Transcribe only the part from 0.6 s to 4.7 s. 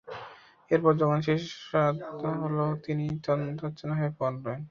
এরপর যখন শেষরাত হলো তিনি তন্দ্রাচ্ছন্ন হয়ে পড়লেন।